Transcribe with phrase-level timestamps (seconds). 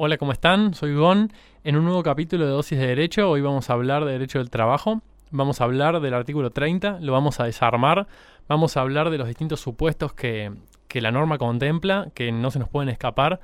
[0.00, 0.74] Hola, ¿cómo están?
[0.74, 1.32] Soy Gon.
[1.64, 4.48] En un nuevo capítulo de Dosis de Derecho, hoy vamos a hablar de Derecho del
[4.48, 5.02] Trabajo.
[5.32, 8.06] Vamos a hablar del artículo 30, lo vamos a desarmar.
[8.46, 10.52] Vamos a hablar de los distintos supuestos que,
[10.92, 13.40] la norma contempla, que no se nos pueden escapar.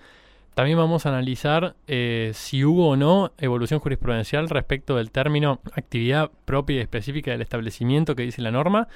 [0.54, 6.30] También vamos a analizar eh, si hubo o no evolución jurisprudencial respecto del término actividad
[6.44, 8.86] propia y específica del establecimiento que dice la norma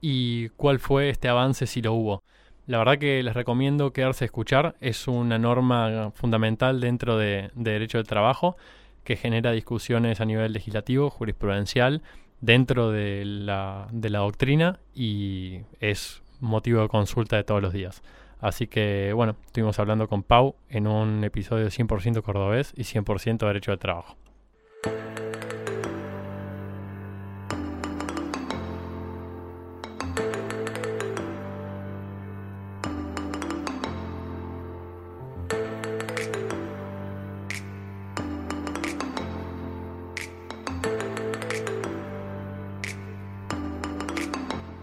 [0.00, 2.22] y cuál fue este avance si lo hubo.
[2.68, 4.76] La verdad que les recomiendo quedarse a escuchar.
[4.82, 8.58] Es una norma fundamental dentro de, derecho del trabajo
[9.04, 12.02] que genera discusiones a nivel legislativo, jurisprudencial,
[12.42, 18.02] dentro de la, de la doctrina y es motivo de consulta de todos los días.
[18.38, 23.70] Así que bueno, estuvimos hablando con Pau en un episodio 100% cordobés y 100% derecho
[23.70, 24.14] del trabajo.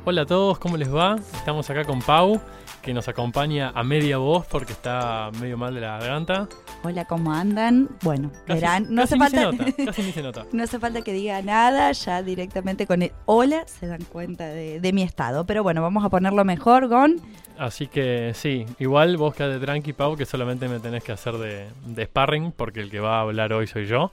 [0.08, 1.16] Hola a todos, ¿cómo les va?
[1.34, 2.40] Estamos acá con Pau,
[2.84, 6.48] que nos acompaña a media voz porque está medio mal de la garganta.
[6.84, 7.90] Hola, ¿cómo andan?
[8.04, 9.50] Bueno, verán, no hace falta
[10.54, 14.92] No hace falta que diga nada, ya directamente con el hola se dan cuenta de,
[14.94, 15.48] mi estado.
[15.48, 17.20] Pero bueno, vamos a ponerlo mejor, Gon.
[17.58, 21.68] Así que sí, igual vos quedate tranqui, Pau, que solamente me tenés que hacer de,
[21.84, 24.12] de sparring porque el que va a hablar hoy soy yo.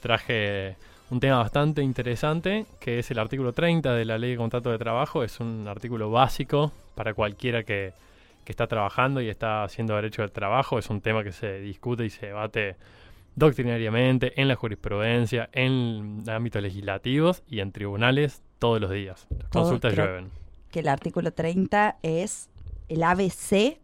[0.00, 0.76] Traje
[1.14, 4.78] un tema bastante interesante, que es el artículo 30 de la Ley de Contrato de
[4.78, 5.22] Trabajo.
[5.22, 7.92] Es un artículo básico para cualquiera que,
[8.46, 10.76] está trabajando y está haciendo derecho del trabajo.
[10.76, 12.74] Es un tema que se discute y se debate
[13.36, 19.28] doctrinariamente en la jurisprudencia, en ámbitos legislativos y en tribunales todos los días.
[19.38, 20.30] Las consultas llueven.
[20.72, 22.50] Que el artículo 30 es
[22.88, 23.78] el ABC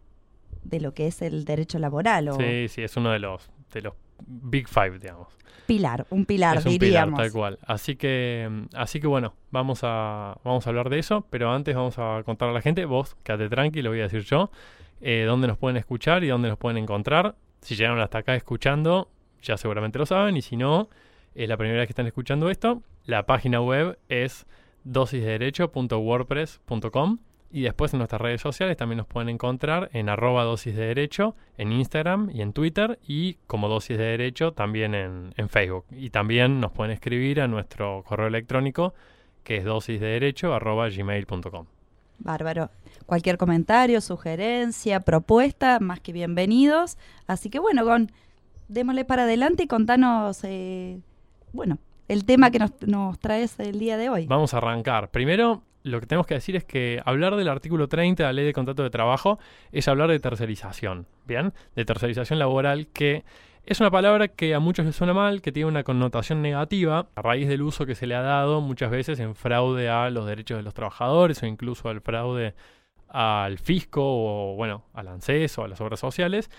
[0.64, 2.28] de lo que es el derecho laboral.
[2.28, 2.34] ¿o?
[2.34, 3.94] Sí, sí, es uno de los, de los
[4.26, 5.28] Big Five, digamos
[5.70, 7.60] pilar, un pilar, es un Pilar, tal cual.
[7.64, 11.96] Así que, así que bueno, vamos a, vamos a hablar de eso, pero antes vamos
[11.96, 14.50] a contar a la gente, vos quédate tranqui, lo voy a decir yo,
[15.00, 17.36] eh, dónde nos pueden escuchar y dónde nos pueden encontrar.
[17.60, 20.88] Si llegaron hasta acá escuchando, ya seguramente lo saben, y si no,
[21.36, 24.48] es la primera vez que están escuchando esto, la página web es
[24.82, 27.18] dosisderecho.wordpress.com
[27.52, 31.34] y después en nuestras redes sociales también nos pueden encontrar en arroba dosis de derecho,
[31.58, 35.84] en Instagram y en Twitter y como dosis de derecho también en, Facebook.
[35.90, 38.94] Y también nos pueden escribir a nuestro correo electrónico
[39.42, 41.66] que es dosisdederecho arroba gmail.com.
[42.18, 42.70] Bárbaro.
[43.06, 46.98] Cualquier comentario, sugerencia, propuesta, más que bienvenidos.
[47.26, 48.12] Así que bueno, Gon,
[48.68, 51.00] démosle para adelante y contanos, eh,
[51.52, 54.26] bueno, el tema que nos, nos traes el día de hoy.
[54.26, 55.10] Vamos a arrancar.
[55.10, 58.44] Primero, lo que tenemos que decir es que hablar del artículo 30 de la ley
[58.44, 59.38] de contrato de trabajo
[59.72, 61.52] es hablar de tercerización, ¿bien?
[61.74, 63.24] De tercerización laboral que
[63.64, 67.22] es una palabra que a muchos les suena mal, que tiene una connotación negativa a
[67.22, 70.56] raíz del uso que se le ha dado muchas veces en fraude a los derechos
[70.56, 72.54] de los trabajadores o incluso al fraude
[73.08, 76.50] al fisco o bueno, al ANSES o a las obras sociales.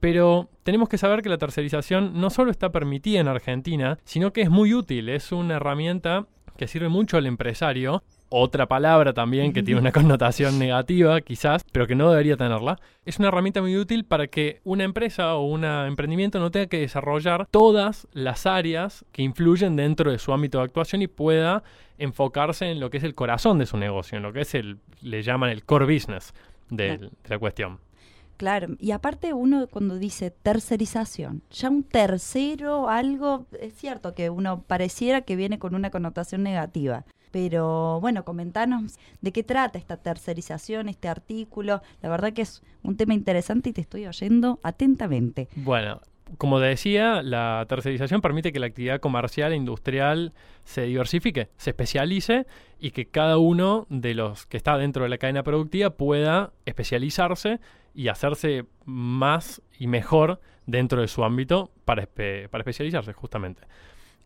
[0.00, 4.42] Pero tenemos que saber que la tercerización no solo está permitida en Argentina, sino que
[4.42, 9.62] es muy útil, es una herramienta que sirve mucho al empresario otra palabra también que
[9.62, 12.78] tiene una connotación negativa quizás, pero que no debería tenerla.
[13.04, 16.80] Es una herramienta muy útil para que una empresa o un emprendimiento no tenga que
[16.80, 21.62] desarrollar todas las áreas que influyen dentro de su ámbito de actuación y pueda
[21.98, 24.78] enfocarse en lo que es el corazón de su negocio, en lo que es el,
[25.02, 26.32] le llaman el core business
[26.70, 27.78] de la cuestión.
[28.38, 34.62] Claro, y aparte uno cuando dice tercerización, ya un tercero, algo, es cierto que uno
[34.62, 37.04] pareciera que viene con una connotación negativa.
[37.30, 41.82] Pero bueno, comentanos de qué trata esta tercerización, este artículo.
[42.02, 45.48] La verdad que es un tema interesante y te estoy oyendo atentamente.
[45.56, 46.00] Bueno,
[46.36, 50.34] como decía, la tercerización permite que la actividad comercial e industrial
[50.64, 52.46] se diversifique, se especialice
[52.78, 57.60] y que cada uno de los que está dentro de la cadena productiva pueda especializarse
[57.94, 63.62] y hacerse más y mejor dentro de su ámbito para, para especializarse, justamente.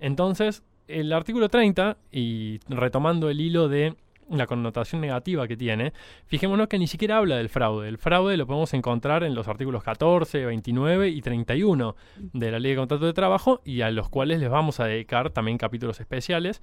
[0.00, 0.64] Entonces,
[1.00, 3.94] el artículo 30, y retomando el hilo de
[4.30, 5.92] la connotación negativa que tiene,
[6.26, 7.88] fijémonos que ni siquiera habla del fraude.
[7.88, 11.96] El fraude lo podemos encontrar en los artículos 14, 29 y 31
[12.32, 15.30] de la Ley de Contrato de Trabajo y a los cuales les vamos a dedicar
[15.30, 16.62] también capítulos especiales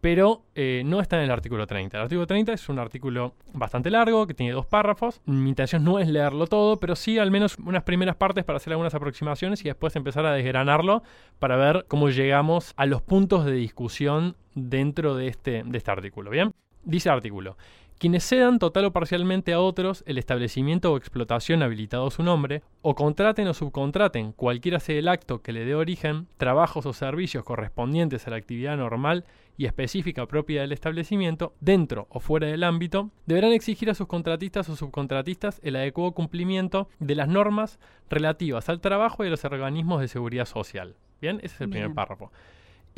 [0.00, 1.96] pero eh, no está en el artículo 30.
[1.96, 5.20] El artículo 30 es un artículo bastante largo, que tiene dos párrafos.
[5.26, 8.72] Mi intención no es leerlo todo, pero sí al menos unas primeras partes para hacer
[8.72, 11.02] algunas aproximaciones y después empezar a desgranarlo
[11.38, 16.30] para ver cómo llegamos a los puntos de discusión dentro de este, de este artículo.
[16.30, 16.52] Bien,
[16.84, 17.56] dice el artículo.
[17.98, 22.62] quienes cedan total o parcialmente a otros el establecimiento o explotación habilitado a su nombre,
[22.80, 27.42] o contraten o subcontraten, cualquiera sea el acto que le dé origen, trabajos o servicios
[27.42, 29.24] correspondientes a la actividad normal
[29.58, 34.68] y específica propia del establecimiento, dentro o fuera del ámbito, deberán exigir a sus contratistas
[34.70, 37.78] o subcontratistas el adecuado cumplimiento de las normas
[38.08, 40.96] relativas al trabajo y a los organismos de seguridad social.
[41.20, 42.30] Bien, ese es el primer párrafo.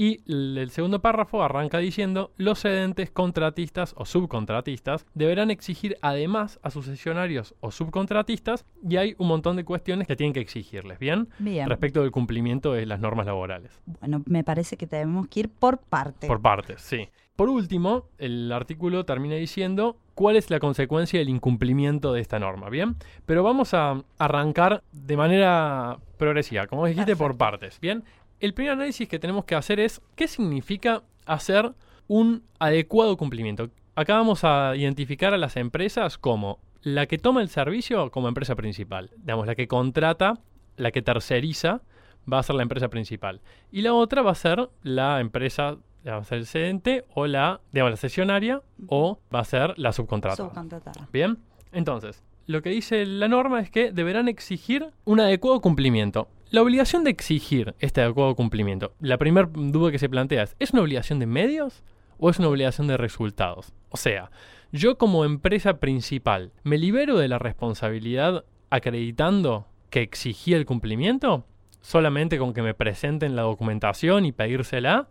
[0.00, 6.70] Y el segundo párrafo arranca diciendo, los cedentes, contratistas o subcontratistas deberán exigir además a
[6.70, 11.28] sus sesionarios o subcontratistas, y hay un montón de cuestiones que tienen que exigirles, ¿bien?
[11.38, 11.68] Bien.
[11.68, 13.78] Respecto del cumplimiento de las normas laborales.
[13.84, 16.26] Bueno, me parece que tenemos que ir por parte.
[16.26, 17.06] Por partes, sí.
[17.36, 22.68] Por último, el artículo termina diciendo cuál es la consecuencia del incumplimiento de esta norma,
[22.68, 22.96] ¿bien?
[23.26, 28.04] Pero vamos a arrancar de manera progresiva, como dijiste, por partes, ¿bien?
[28.40, 31.72] El primer análisis que tenemos que hacer es qué significa hacer
[32.08, 33.68] un adecuado cumplimiento.
[33.94, 38.54] Acá vamos a identificar a las empresas como la que toma el servicio como empresa
[38.54, 40.38] principal, digamos, la que contrata,
[40.78, 41.82] la que terceriza,
[42.30, 43.42] va a ser la empresa principal.
[43.70, 47.96] Y la otra va a ser la empresa, ser el cedente o la, digamos, la
[47.98, 50.36] sesionaria o va a ser la subcontrata.
[50.36, 50.94] Subcontratar.
[51.12, 51.36] Bien,
[51.72, 56.28] entonces, lo que dice la norma es que deberán exigir un adecuado cumplimiento.
[56.50, 60.72] La obligación de exigir este adecuado cumplimiento, la primera duda que se plantea es, ¿es
[60.72, 61.84] una obligación de medios
[62.18, 63.72] o es una obligación de resultados?
[63.88, 64.32] O sea,
[64.72, 71.44] yo como empresa principal, ¿me libero de la responsabilidad acreditando que exigí el cumplimiento?
[71.82, 75.06] ¿Solamente con que me presenten la documentación y pedírsela?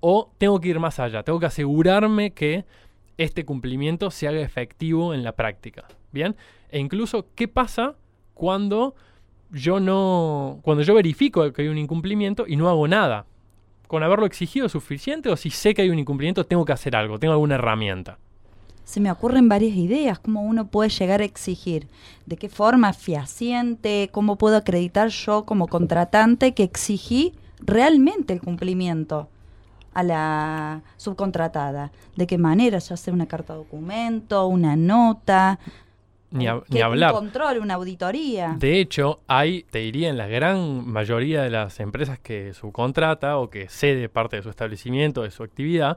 [0.00, 1.22] ¿O tengo que ir más allá?
[1.22, 2.66] Tengo que asegurarme que
[3.16, 5.86] este cumplimiento se haga efectivo en la práctica.
[6.12, 6.36] ¿Bien?
[6.68, 7.94] E incluso, ¿qué pasa
[8.34, 8.94] cuando
[9.54, 10.58] yo no.
[10.62, 13.26] cuando yo verifico que hay un incumplimiento y no hago nada?
[13.86, 15.28] ¿Con haberlo exigido suficiente?
[15.28, 17.18] ¿O si sé que hay un incumplimiento, tengo que hacer algo?
[17.18, 18.18] ¿Tengo alguna herramienta?
[18.84, 21.88] Se me ocurren varias ideas, cómo uno puede llegar a exigir,
[22.26, 29.28] de qué forma fehaciente, cómo puedo acreditar yo como contratante que exigí realmente el cumplimiento
[29.94, 35.60] a la subcontratada, de qué manera, ya sea una carta documento, una nota,
[36.34, 37.12] Ni, a- eh, ni hablar.
[37.12, 38.56] un control, una auditoría.
[38.58, 43.48] De hecho, hay, te diría, en la gran mayoría de las empresas que subcontrata o
[43.50, 45.96] que cede parte de su establecimiento, de su actividad,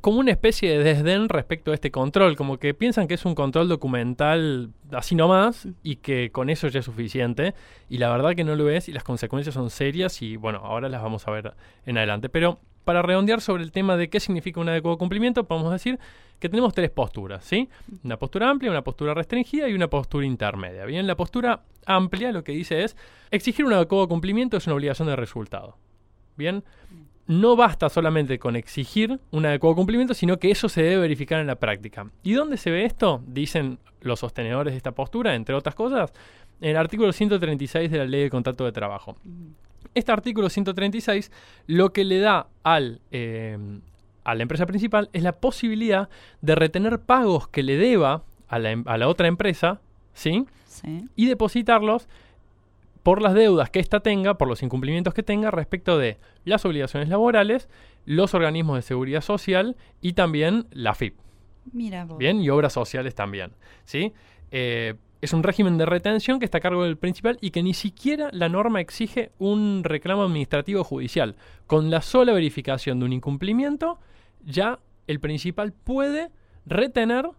[0.00, 3.34] como una especie de desdén respecto a este control, como que piensan que es un
[3.34, 7.54] control documental así nomás y que con eso ya es suficiente,
[7.90, 10.88] y la verdad que no lo es y las consecuencias son serias y bueno, ahora
[10.88, 11.52] las vamos a ver
[11.84, 12.28] en adelante.
[12.28, 15.98] Pero para redondear sobre el tema de qué significa un adecuado cumplimiento, podemos decir
[16.38, 17.68] que tenemos tres posturas, ¿sí?
[18.02, 20.84] Una postura amplia, una postura restringida y una postura intermedia.
[20.84, 22.96] Bien, la postura amplia lo que dice es
[23.30, 25.76] exigir un adecuado cumplimiento es una obligación de resultado.
[26.36, 26.64] Bien,
[27.26, 31.46] no basta solamente con exigir un adecuado cumplimiento, sino que eso se debe verificar en
[31.46, 32.10] la práctica.
[32.22, 33.22] ¿Y dónde se ve esto?
[33.26, 36.12] Dicen los sostenedores de esta postura, entre otras cosas,
[36.60, 39.16] en el artículo 136 de la Ley de Contrato de Trabajo.
[39.94, 41.30] Este artículo 136
[41.66, 43.58] lo que le da al, eh,
[44.24, 46.08] a la empresa principal es la posibilidad
[46.40, 49.80] de retener pagos que le deba a la, em- a la otra empresa,
[50.14, 50.46] ¿sí?
[50.66, 51.06] Sí.
[51.16, 52.08] y depositarlos
[53.02, 57.08] por las deudas que ésta tenga, por los incumplimientos que tenga respecto de las obligaciones
[57.08, 57.68] laborales,
[58.06, 61.16] los organismos de seguridad social y también la FIP.
[61.72, 62.16] Mira vos.
[62.18, 63.52] Bien, y obras sociales también.
[63.84, 64.12] ¿sí?
[64.50, 67.74] Eh, es un régimen de retención que está a cargo del principal y que ni
[67.74, 71.36] siquiera la norma exige un reclamo administrativo judicial.
[71.68, 73.98] Con la sola verificación de un incumplimiento,
[74.44, 76.30] ya el principal puede
[76.66, 77.30] retener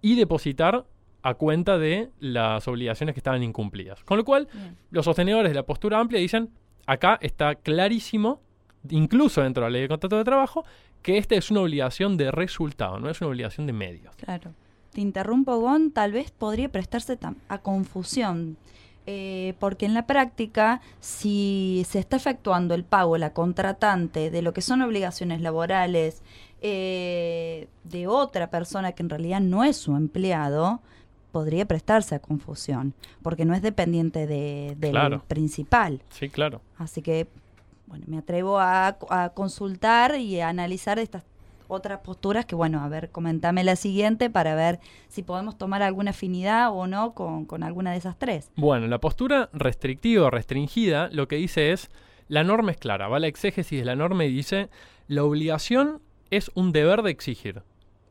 [0.00, 0.86] y depositar
[1.22, 4.04] a cuenta de las obligaciones que estaban incumplidas.
[4.04, 4.76] Con lo cual, Bien.
[4.92, 6.50] los sostenedores de la postura amplia dicen,
[6.86, 8.40] acá está clarísimo,
[8.90, 10.64] incluso dentro de la ley de contrato de trabajo,
[11.02, 14.14] que esta es una obligación de resultado, no es una obligación de medios.
[14.16, 14.52] Claro.
[14.92, 17.18] Te interrumpo, Gon, tal vez podría prestarse
[17.48, 18.56] a confusión.
[19.06, 24.52] Eh, porque en la práctica, si se está efectuando el pago, la contratante, de lo
[24.52, 26.22] que son obligaciones laborales
[26.60, 30.80] eh, de otra persona que en realidad no es su empleado,
[31.32, 35.24] podría prestarse a confusión, porque no es dependiente de- del Claro.
[35.26, 36.00] principal.
[36.10, 36.60] Sí, claro.
[36.78, 37.26] Así que,
[37.88, 41.24] bueno, me atrevo a, a consultar y a analizar estas
[41.72, 46.10] otras posturas que, bueno, a ver, comentame la siguiente para ver si podemos tomar alguna
[46.10, 48.50] afinidad o no con, con alguna de esas tres.
[48.56, 51.90] Bueno, la postura restrictiva o restringida lo que dice es,
[52.28, 54.70] la norma es clara, va la exégesis de la norma y dice,
[55.08, 56.00] la obligación
[56.30, 57.62] es un deber de exigir.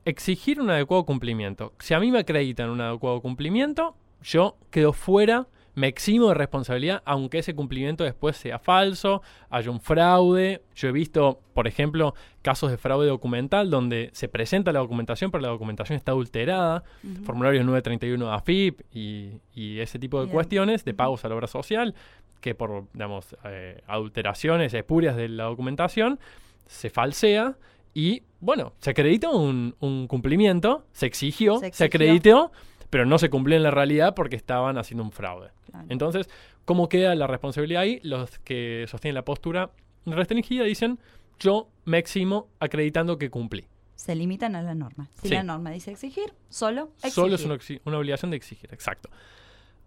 [0.06, 1.74] Exigir un adecuado cumplimiento.
[1.80, 7.02] Si a mí me acreditan un adecuado cumplimiento, yo quedo fuera me eximo de responsabilidad
[7.06, 10.62] aunque ese cumplimiento después sea falso, haya un fraude.
[10.76, 15.42] Yo he visto, por ejemplo, casos de fraude documental donde se presenta la documentación, pero
[15.42, 16.84] la documentación está adulterada,
[17.24, 20.34] formularios 931 de AFIP y, y ese tipo de Bien.
[20.34, 21.96] cuestiones de pagos a la obra social,
[22.42, 26.20] que por, digamos, eh, adulteraciones espurias de la documentación
[26.66, 27.56] se falsea
[27.94, 31.86] y, bueno, se acreditó un, un cumplimiento, se exigió, Se se, exigió.
[31.86, 32.52] acreditó,
[32.92, 35.50] pero no se cumplió en la realidad porque estaban haciendo un fraude.
[35.66, 35.88] Claro.
[35.90, 36.30] Entonces,
[36.66, 38.02] ¿cómo queda la responsabilidad ahí?
[38.04, 39.72] Los que sostienen la postura
[40.06, 41.00] restringida dicen,
[41.40, 43.66] yo me eximo acreditando que cumplí.
[43.96, 45.10] Se limitan a la norma.
[45.22, 45.34] Si Sí.
[45.34, 47.12] la norma dice exigir, solo exigir.
[47.14, 49.10] Solo es una, obligación de exigir, exacto.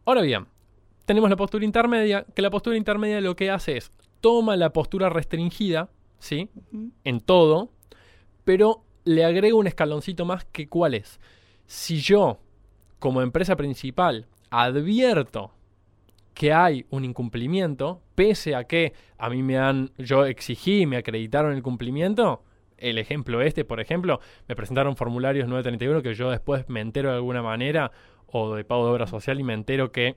[0.07, 0.47] Ahora bien,
[1.05, 3.93] tenemos la postura intermedia, que la postura intermedia lo que hace es,
[4.23, 6.49] toma la postura restringida, ¿sí?
[7.05, 7.71] En todo,
[8.45, 11.21] pero le agrega un escaloncito más que cuál es.
[11.67, 12.39] Si yo,
[13.05, 15.51] como empresa principal, advierto
[16.33, 21.53] que hay un incumplimiento, pese a que a mí me han, yo exigí me acreditaron
[21.53, 22.45] el cumplimiento,
[22.79, 27.17] el ejemplo este, por ejemplo, me presentaron formularios 931 que yo después me entero de
[27.17, 27.93] alguna manera,
[28.27, 30.17] o de pago de obra social y me entero que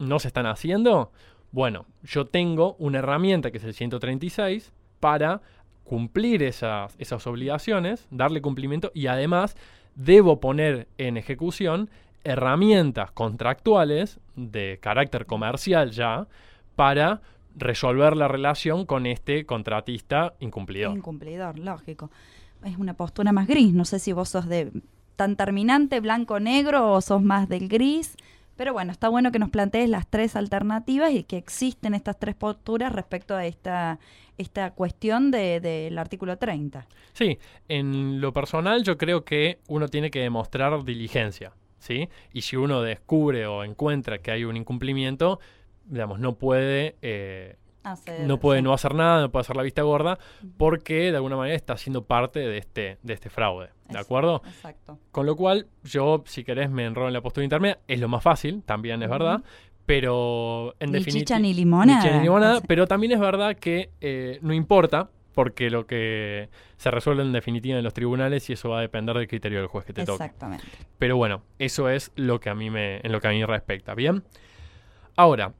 [0.00, 1.12] no se están haciendo,
[1.52, 5.40] bueno, yo tengo una herramienta que es el 136 para
[5.84, 9.54] cumplir esas, esas obligaciones, darle cumplimiento y además
[9.94, 11.90] debo poner en ejecución
[12.24, 16.26] herramientas contractuales de carácter comercial ya
[16.76, 17.20] para
[17.56, 20.96] resolver la relación con este contratista incumplidor.
[20.96, 22.10] Incumplidor, lógico.
[22.64, 23.72] Es una postura más gris.
[23.72, 24.72] No sé si vos sos de
[25.16, 28.16] tan terminante, blanco-negro, o sos más del gris.
[28.56, 32.34] Pero bueno, está bueno que nos plantees las tres alternativas y que existen estas tres
[32.36, 33.98] posturas respecto a esta,
[34.38, 36.86] esta cuestión de- del artículo 30.
[37.12, 37.38] Sí,
[37.68, 41.52] en lo personal yo creo que uno tiene que demostrar diligencia,
[41.84, 42.08] ¿sí?
[42.32, 45.38] Y si uno descubre o encuentra que hay un incumplimiento,
[45.84, 48.64] digamos, no puede, eh, Hacer- no puede sí.
[48.64, 50.18] no hacer nada, no puede hacer la vista gorda,
[50.56, 54.40] porque de alguna manera está siendo parte de este, de este fraude, ¿de acuerdo?
[54.46, 54.98] Exacto.
[55.12, 58.22] Con lo cual, yo, si querés, me enrolo en la postura intermedia, es lo más
[58.22, 59.42] fácil, también es verdad,
[59.84, 61.20] pero en Ni definitiva...
[61.26, 61.98] chicha ni limonada.
[61.98, 65.86] Ni chicha ni limonada, sea, pero también es verdad que eh, no importa, porque lo
[65.86, 69.58] que se resuelve en definitiva en los tribunales y eso va a depender del criterio
[69.58, 70.24] del juez que te toque.
[70.24, 70.64] Exactamente.
[70.98, 73.94] Pero bueno, eso es lo que a mí me, en lo que a mí respecta,
[73.94, 74.22] ¿bien?
[75.16, 75.52] Ahora,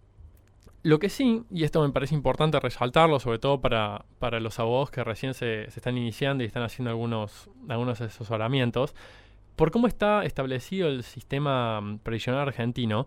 [0.83, 4.91] lo que sí, y esto me parece importante resaltarlo, sobre todo para, para los abogados
[4.91, 8.95] que recién se, se están iniciando y están haciendo algunos, algunos asesoramientos,
[9.57, 13.07] por cómo está establecido el sistema previsional argentino,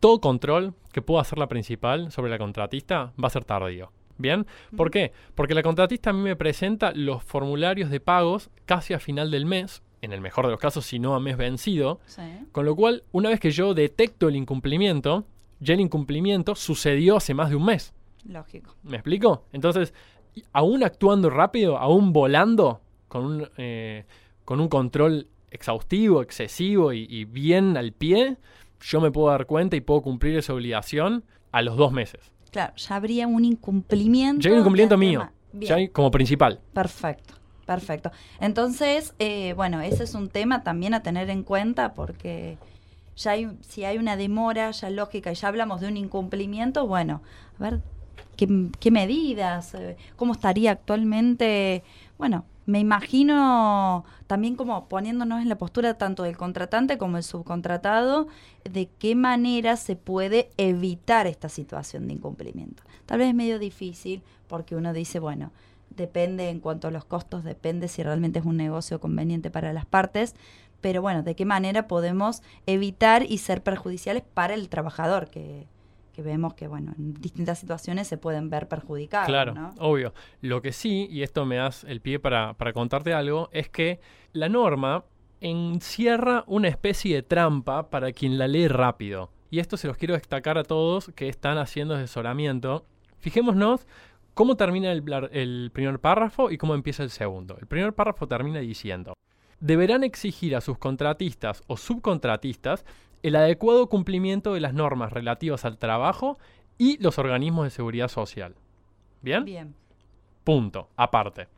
[0.00, 3.92] todo control que pueda hacer la principal sobre la contratista va a ser tardío.
[4.18, 4.46] ¿Bien?
[4.76, 5.12] ¿Por qué?
[5.34, 9.46] Porque la contratista a mí me presenta los formularios de pagos casi a final del
[9.46, 12.22] mes, en el mejor de los casos, si no a mes vencido, Sí.
[12.52, 15.24] con lo cual, una vez que yo detecto el incumplimiento,
[15.60, 17.94] ya el incumplimiento sucedió hace más de un mes.
[18.28, 18.74] Lógico.
[18.82, 19.44] ¿Me explico?
[19.52, 19.94] Entonces,
[20.52, 24.04] aún actuando rápido, aún volando, con un, eh,
[24.44, 28.36] con un control exhaustivo, excesivo y, y bien al pie,
[28.80, 32.32] yo me puedo dar cuenta y puedo cumplir esa obligación a los dos meses.
[32.50, 34.42] Claro, ya habría un incumplimiento.
[34.42, 36.60] Ya hay un incumplimiento mío, ya hay como principal.
[36.72, 37.34] Perfecto,
[37.66, 38.10] perfecto.
[38.40, 42.58] Entonces, eh, bueno, ese es un tema también a tener en cuenta porque
[43.16, 47.22] ya hay, si hay una demora ya lógica y ya hablamos de un incumplimiento, bueno,
[47.58, 47.80] a ver,
[48.36, 49.74] ¿qué, qué medidas?
[49.74, 51.82] Eh, ¿Cómo estaría actualmente?
[52.16, 58.28] Bueno, me imagino también como poniéndonos en la postura tanto del contratante como del subcontratado,
[58.62, 62.82] de qué manera se puede evitar esta situación de incumplimiento.
[63.06, 65.50] Tal vez es medio difícil porque uno dice, bueno,
[65.88, 69.86] depende en cuanto a los costos, depende si realmente es un negocio conveniente para las
[69.86, 70.34] partes,
[70.82, 75.66] pero bueno, de qué manera podemos evitar y ser perjudiciales para el trabajador, que,
[76.18, 79.28] que vemos que, bueno, en distintas situaciones se pueden ver perjudicados.
[79.28, 79.72] Claro, ¿no?
[79.78, 80.12] obvio.
[80.40, 84.00] Lo que sí, y esto me das el pie para, para contarte algo, es que
[84.32, 85.04] la norma
[85.40, 89.30] encierra una especie de trampa para quien la lee rápido.
[89.48, 92.84] Y esto se los quiero destacar a todos que están haciendo asesoramiento.
[93.18, 93.86] Fijémonos
[94.34, 97.56] cómo termina el, el primer párrafo y cómo empieza el segundo.
[97.60, 99.14] El primer párrafo termina diciendo,
[99.60, 102.84] deberán exigir a sus contratistas o subcontratistas
[103.22, 106.38] el adecuado cumplimiento de las normas relativas al trabajo
[106.78, 108.54] y los organismos de seguridad social.
[109.22, 109.44] ¿Bien?
[109.44, 109.74] Bien.
[110.44, 110.88] Punto.
[110.96, 111.48] Aparte.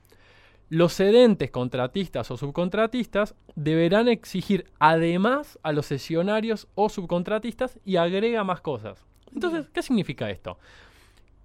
[0.70, 8.44] Los cedentes, contratistas o subcontratistas deberán exigir además a los sesionarios o subcontratistas y agrega
[8.44, 9.04] más cosas.
[9.34, 10.58] Entonces, ¿qué significa esto?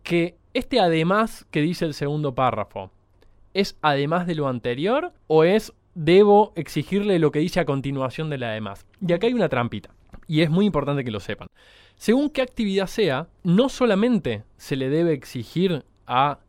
[0.03, 2.91] Que este además que dice el segundo párrafo,
[3.55, 8.37] ¿es además de lo anterior o es debo exigirle lo que dice a continuación de
[8.37, 8.85] la además?
[9.01, 9.89] Y acá hay una trampita,
[10.27, 11.47] y es muy importante que lo sepan.
[11.97, 16.39] según qué actividad sea, no solamente se le debe exigir a,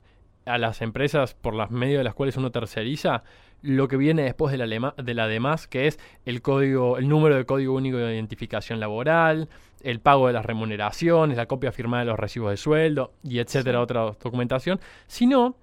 [0.45, 3.23] a las empresas por las medios de las cuales uno terceriza
[3.63, 7.09] lo que viene después de la, lema- de la demás, que es el código, el
[7.09, 9.49] número de código único de identificación laboral,
[9.83, 13.79] el pago de las remuneraciones, la copia firmada de los recibos de sueldo y etcétera,
[13.79, 13.83] Sí.
[13.83, 15.57] otra documentación, sino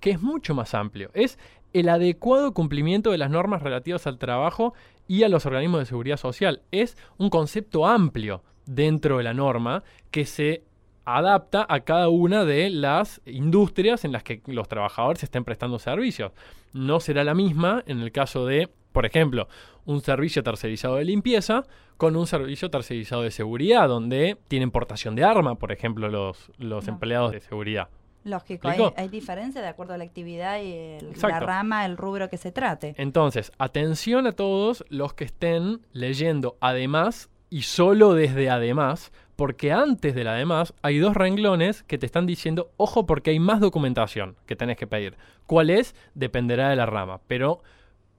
[0.00, 1.10] que es mucho más amplio.
[1.14, 1.38] Es
[1.72, 4.74] el adecuado cumplimiento de las normas relativas al trabajo
[5.10, 6.62] y a los organismos de seguridad social.
[6.70, 10.62] Es un concepto amplio dentro de la norma que se
[11.04, 16.30] adapta a cada una de las industrias en las que los trabajadores estén prestando servicios.
[16.72, 19.48] No será la misma en el caso de, por ejemplo,
[19.84, 21.64] un servicio tercerizado de limpieza
[21.96, 26.86] con un servicio tercerizado de seguridad, donde tienen portación de arma, por ejemplo, los, los
[26.86, 26.92] No.
[26.92, 27.88] empleados de seguridad.
[28.24, 32.28] Lógico, hay, hay diferencia de acuerdo a la actividad y el- la rama, el rubro
[32.28, 32.94] que se trate.
[32.98, 40.14] Entonces, atención a todos los que estén leyendo además y solo desde además, porque antes
[40.14, 44.54] del además hay dos renglones que te están diciendo, ojo porque hay más documentación que
[44.54, 45.16] tenés que pedir.
[45.46, 45.94] ¿Cuál es?
[46.14, 47.62] Dependerá de la rama, pero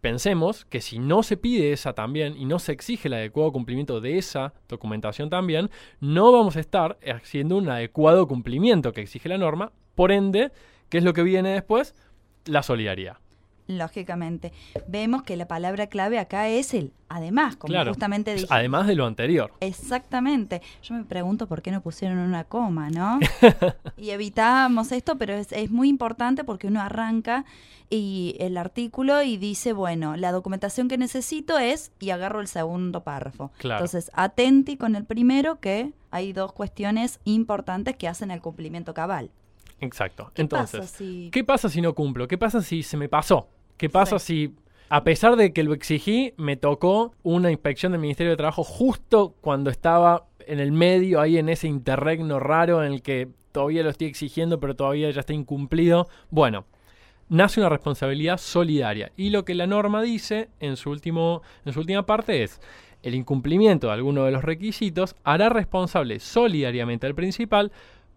[0.02, 4.02] pensemos que si no se pide esa también y no se exige el adecuado cumplimiento
[4.02, 9.38] de esa documentación también, no vamos a estar haciendo un adecuado cumplimiento que exige la
[9.38, 10.52] norma, por ende,
[10.90, 11.94] ¿qué es lo que viene después?
[12.46, 13.18] La solidaridad.
[13.68, 14.52] Lógicamente.
[14.88, 17.92] Vemos que la palabra clave acá es el además, como Claro.
[17.92, 18.48] justamente dije.
[18.50, 19.54] Además de lo anterior.
[19.60, 20.64] Exactamente.
[20.82, 23.20] Yo me pregunto por qué no pusieron una coma, ¿no?
[23.96, 27.46] y evitamos esto, pero es, es muy importante porque uno arranca
[27.92, 33.04] y el artículo y dice, bueno, la documentación que necesito es, y agarro el segundo
[33.04, 33.52] párrafo.
[33.60, 33.86] Claro.
[33.86, 39.30] Entonces, atenti con el primero que hay dos cuestiones importantes que hacen el cumplimiento cabal.
[39.82, 40.32] Exacto.
[40.34, 42.28] ¿Qué Entonces, pasa si- ¿qué pasa si no cumplo?
[42.28, 43.50] ¿Qué pasa si se me pasó?
[43.78, 44.48] ¿Qué pasa Sí.
[44.50, 44.56] si,
[44.90, 49.36] a pesar de que lo exigí, me tocó una inspección del Ministerio de Trabajo justo
[49.42, 53.90] cuando estaba en el medio, ahí en ese interregno raro en el que todavía lo
[53.90, 56.08] estoy exigiendo, pero todavía ya está incumplido?
[56.30, 56.66] Bueno,
[57.30, 59.12] nace una responsabilidad solidaria.
[59.18, 62.60] Y lo que la norma dice en su, último, en su última parte es,
[63.04, 67.72] el incumplimiento de alguno de los requisitos hará responsable solidariamente al principal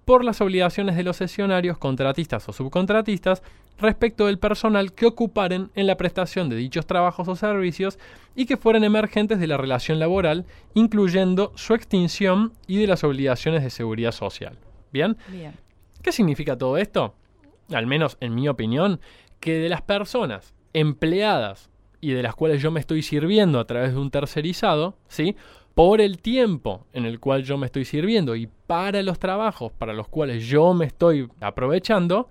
[0.04, 3.42] por las obligaciones de los sesionarios, contratistas o subcontratistas
[3.78, 7.98] respecto del personal que ocuparen en la prestación de dichos trabajos o servicios
[8.36, 13.62] y que fueran emergentes de la relación laboral, incluyendo su extinción y de las obligaciones
[13.62, 14.58] de seguridad social.
[14.92, 15.16] ¿Bien?
[15.28, 15.54] Bien.
[16.02, 17.14] ¿Qué significa todo esto?
[17.72, 19.00] Al menos en mi opinión,
[19.40, 23.94] que de las personas empleadas y de las cuales yo me estoy sirviendo a través
[23.94, 25.36] de un tercerizado, ¿sí?
[25.74, 29.92] Por el tiempo en el cual yo me estoy sirviendo y para los trabajos para
[29.92, 32.28] los cuales yo me estoy aprovechando,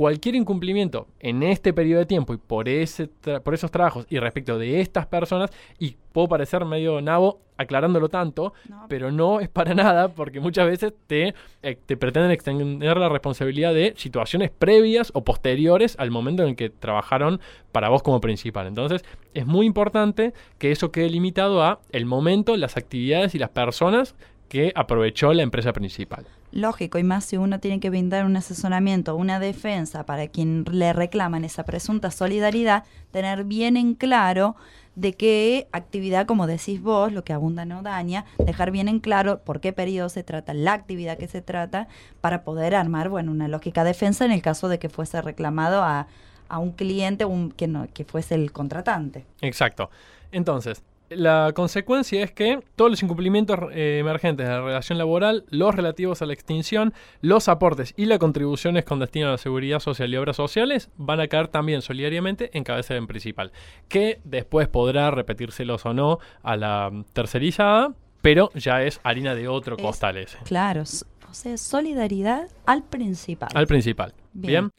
[0.00, 4.18] cualquier incumplimiento en este periodo de tiempo y por, ese tra- por esos trabajos y
[4.18, 9.50] respecto de estas personas, y puedo parecer medio nabo aclarándolo tanto, No, pero no es
[9.50, 15.10] para nada porque muchas veces te, eh, te pretenden extender la responsabilidad de situaciones previas
[15.12, 17.38] o posteriores al momento en el que trabajaron
[17.70, 18.66] para vos como principal.
[18.68, 23.50] Entonces es muy importante que eso quede limitado a el momento, las actividades y las
[23.50, 24.14] personas
[24.50, 26.26] que aprovechó la empresa principal.
[26.50, 30.92] Lógico, y más si uno tiene que brindar un asesoramiento, una defensa para quien le
[30.92, 32.82] reclaman esa presunta solidaridad,
[33.12, 34.56] tener bien en claro
[34.96, 39.38] de qué actividad, como decís vos, lo que abunda no daña, dejar bien en claro
[39.38, 41.86] por qué periodo se trata, la actividad que se trata,
[42.20, 46.08] para poder armar, bueno, una lógica defensa en el caso de que fuese reclamado a,
[46.48, 49.26] a un cliente un, que, no, que fuese el contratante.
[49.42, 49.90] Exacto.
[50.32, 55.74] Entonces, la consecuencia es que todos los incumplimientos eh, emergentes de la relación laboral, los
[55.74, 60.12] relativos a la extinción, los aportes y las contribuciones con destino a la seguridad social
[60.12, 63.52] y obras sociales van a caer también solidariamente en cabeza del principal,
[63.88, 67.92] que después podrá repetírselos o no a la tercerizada,
[68.22, 70.38] pero ya es harina de otro Es- costal ese.
[70.44, 73.48] Claro, o sea, solidaridad al principal.
[73.54, 74.14] Al principal.
[74.32, 74.64] Bien.
[74.68, 74.72] Bien.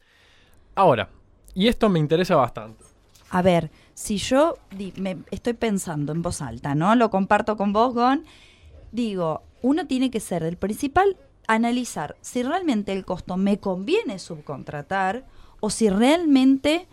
[0.75, 1.09] Ahora,
[1.53, 2.83] y esto me interesa bastante.
[3.29, 4.55] A ver, si yo
[4.97, 6.95] me estoy pensando en voz alta, ¿no?
[6.95, 8.23] Lo comparto con vos, Gon.
[8.91, 15.25] Digo, uno tiene que ser el principal, analizar si realmente el costo me conviene subcontratar
[15.59, 16.87] o si realmente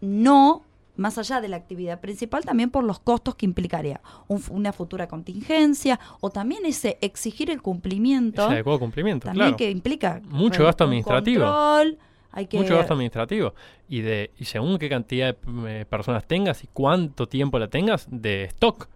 [0.00, 0.64] no,
[0.96, 5.06] más allá de la actividad principal, también por los costos que implicaría un una futura
[5.08, 8.42] contingencia o también ese exigir el cumplimiento.
[8.42, 9.56] Adecuado cumplimiento, también claro.
[9.56, 11.44] que implica Mucho gasto administrativo.
[11.44, 11.98] control,
[12.32, 13.54] hay que Mucho gasto administrativo.
[13.88, 18.06] Y de y según qué cantidad de eh, personas tengas y cuánto tiempo la tengas
[18.10, 18.88] de stock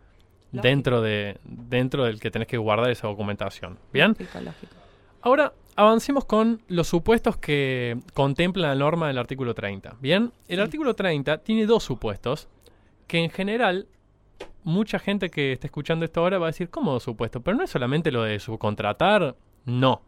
[0.52, 0.62] Lógico.
[0.68, 3.78] dentro de dentro del que tenés que guardar esa documentación.
[3.92, 4.10] ¿Bien?
[4.18, 4.74] Lógico, lógico.
[5.22, 9.96] Ahora avancemos con los supuestos que contempla la norma del artículo 30.
[10.00, 10.62] Bien, el Sí.
[10.62, 12.48] artículo 30 tiene dos supuestos
[13.06, 13.86] que en general
[14.64, 17.40] mucha gente que está escuchando esto ahora va a decir, ¿cómo supuesto?
[17.40, 20.02] Pero no es solamente lo de subcontratar, no.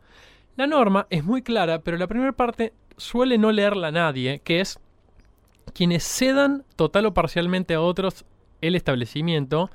[0.56, 4.78] La norma es muy clara, pero la primera parte suele no leerla nadie, que es
[5.72, 8.24] quienes cedan total o parcialmente a otros
[8.60, 9.70] el establecimiento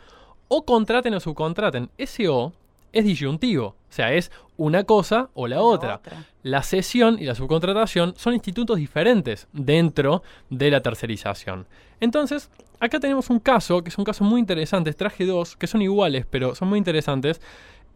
[0.47, 1.89] o contraten o subcontraten.
[1.97, 2.53] Ese o
[2.91, 6.01] es disyuntivo, o sea, es una cosa o la, otra.
[6.43, 11.67] La cesión y la subcontratación son institutos diferentes dentro de la tercerización.
[11.99, 15.81] Entonces, acá tenemos un caso, que es un caso muy interesante, traje dos, que son
[15.81, 17.41] iguales, pero son muy interesantes.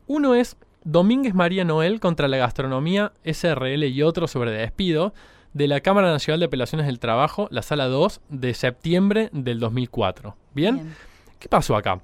[0.08, 5.14] Uno es Domínguez María Noel contra la gastronomía SRL y otros sobre despido
[5.54, 10.36] de la Cámara Nacional de Apelaciones del Trabajo, la sala 2, de septiembre del 2004.
[10.54, 10.94] ¿Bien?
[11.40, 12.02] ¿Qué pasó acá?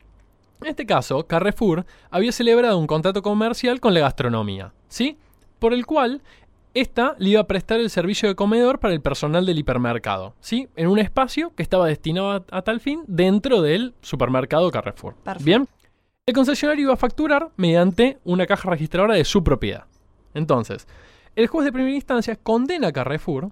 [0.61, 5.17] En este caso, Carrefour había celebrado un contrato comercial con la gastronomía, ¿sí?
[5.57, 6.21] Por el cual
[6.73, 10.67] esta le iba a prestar el servicio de comedor para el personal del hipermercado, ¿sí?
[10.75, 15.15] En un espacio que estaba destinado a, tal fin dentro del supermercado Carrefour.
[15.41, 15.67] Bien.
[16.29, 19.85] El concesionario iba a facturar mediante una caja registradora de su propiedad.
[20.35, 20.87] Entonces,
[21.35, 23.49] el juez de primera instancia condena a Carrefour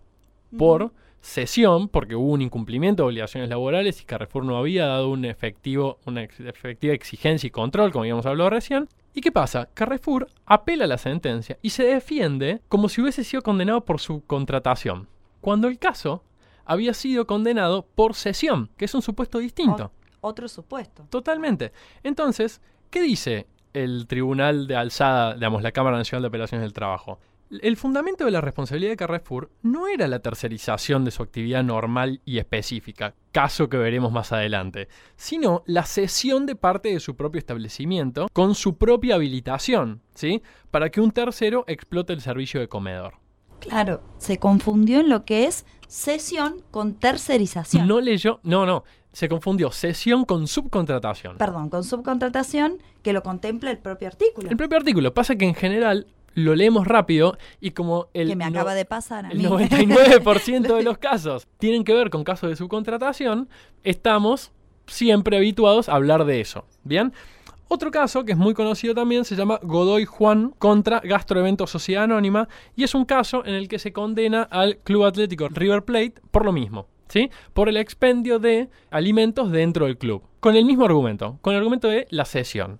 [0.55, 5.25] por cesión, porque hubo un incumplimiento de obligaciones laborales y Carrefour no había dado un
[5.25, 8.87] efectivo, una efectiva exigencia y control, como habíamos hablado recién.
[9.15, 9.69] ¿Y qué pasa?
[9.73, 14.23] Carrefour apela a la sentencia y se defiende como si hubiese sido condenado por su
[14.27, 15.07] contratación,
[15.41, 16.21] cuando el caso
[16.63, 19.91] había sido condenado por cesión, que es un supuesto distinto.
[20.21, 21.08] Otro supuesto.
[21.10, 21.71] Totalmente.
[22.03, 27.19] Entonces, ¿qué dice el Tribunal de Alzada, digamos, la Cámara Nacional de Operaciones del Trabajo?
[27.49, 32.19] El fundamento de la responsabilidad de Carrefour no era la tercerización de su actividad normal
[32.25, 37.39] y específica, caso que veremos más adelante, sino la cesión de parte de su propio
[37.39, 40.41] establecimiento con su propia habilitación, ¿sí?
[40.71, 43.13] Para que un tercero explote el servicio de comedor.
[43.60, 47.88] Claro, se confundió en lo que es cesión con tercerización.
[47.88, 48.84] No leyó, no, no,
[49.17, 51.38] se confundió cesión con subcontratación.
[51.38, 54.47] Perdón, con subcontratación que lo contempla el propio artículo.
[54.47, 55.12] El propio artículo.
[55.12, 59.25] Pasa que en general lo leemos rápido y como el, que me acaba de pasar
[59.25, 63.49] a el 99% de los casos tienen que ver con casos de subcontratación,
[63.84, 64.51] estamos
[64.86, 66.65] siempre habituados a hablar de eso.
[66.84, 67.12] ¿Bien?
[67.69, 72.47] Otro caso que es muy conocido también se llama Godoy Juan contra Gastroevento Sociedad Anónima
[72.75, 76.45] y es un caso en el que se condena al Club Atlético River Plate por
[76.45, 77.29] lo mismo, ¿sí?
[77.53, 80.23] Por el expendio de alimentos dentro del club.
[80.39, 82.79] Con el mismo argumento, con el argumento de la cesión.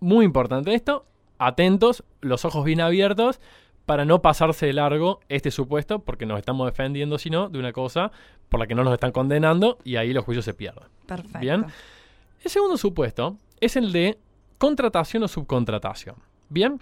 [0.00, 1.06] Muy importante esto,
[1.38, 3.40] atentos, los ojos bien abiertos,
[3.86, 8.12] para no pasarse de largo este supuesto, porque nos estamos defendiendo, sino de una cosa
[8.50, 10.84] por la que no nos están condenando y ahí los juicios se pierden.
[11.06, 11.38] Perfecto.
[11.38, 11.64] Bien.
[12.44, 14.18] El segundo supuesto es el de
[14.58, 16.16] contratación o subcontratación.
[16.50, 16.80] Bien.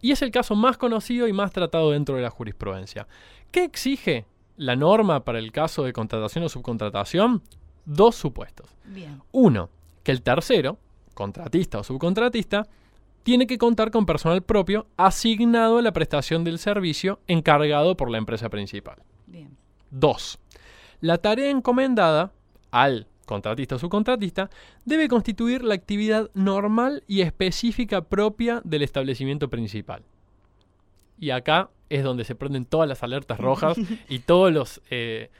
[0.00, 3.08] Y es el caso más conocido y más tratado dentro de la jurisprudencia.
[3.50, 4.24] ¿Qué exige
[4.58, 7.42] la norma para el caso de contratación o subcontratación?
[7.86, 8.68] Dos supuestos.
[8.84, 9.22] Bien.
[9.32, 9.70] Uno,
[10.02, 10.78] que el tercero,
[11.14, 12.66] contratista o subcontratista,
[13.22, 18.18] tiene que contar con personal propio asignado a la prestación del servicio encargado por la
[18.18, 18.96] empresa principal.
[19.26, 19.56] Bien.
[19.90, 20.38] Dos,
[21.00, 22.32] la tarea encomendada
[22.70, 24.50] al contratista o subcontratista
[24.84, 30.02] debe constituir la actividad normal y específica propia del establecimiento principal.
[31.18, 35.30] Y acá es donde se prenden todas las alertas rojas y todos los eh,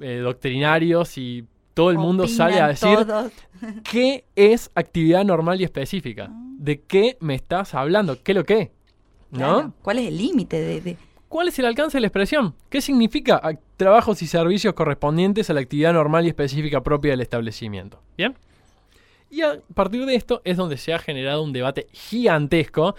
[0.00, 2.98] eh, doctrinarios y todo el mundo sale a decir
[3.90, 6.28] qué es actividad normal y específica.
[6.30, 6.42] Ah.
[6.58, 8.22] ¿De qué me estás hablando?
[8.22, 8.72] ¿Qué lo que?
[9.30, 9.74] ¿No?
[9.82, 10.96] ¿Cuál es el límite de,
[11.28, 12.54] ¿Cuál es el alcance de la expresión?
[12.70, 13.42] ¿Qué significa
[13.76, 18.00] trabajos y servicios correspondientes a la actividad normal y específica propia del establecimiento?
[18.16, 18.34] ¿Bien?
[19.30, 22.94] Y a partir de esto es donde se ha generado un debate gigantesco,